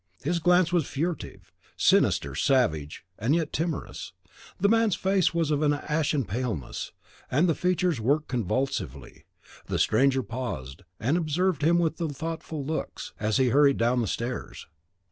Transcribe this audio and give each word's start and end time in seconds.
His 0.23 0.39
glance 0.39 0.73
was 0.73 0.87
furtive, 0.87 1.53
sinister, 1.77 2.33
savage, 2.33 3.05
and 3.19 3.35
yet 3.35 3.53
timorous; 3.53 4.13
the 4.59 4.67
man's 4.67 4.95
face 4.95 5.31
was 5.31 5.51
of 5.51 5.61
an 5.61 5.73
ashen 5.73 6.25
paleness, 6.25 6.91
and 7.29 7.47
the 7.47 7.53
features 7.53 8.01
worked 8.01 8.27
convulsively. 8.27 9.25
The 9.67 9.77
stranger 9.77 10.23
paused, 10.23 10.81
and 10.99 11.17
observed 11.17 11.61
him 11.61 11.77
with 11.77 11.97
thoughtful 11.97 12.65
looks, 12.65 13.13
as 13.19 13.37
he 13.37 13.49
hurried 13.49 13.77
down 13.77 14.01
the 14.01 14.07
stairs. 14.07 14.65